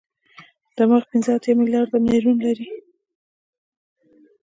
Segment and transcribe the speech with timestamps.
[0.77, 2.67] دماغ پنځه اتیا ملیارده نیورون لري.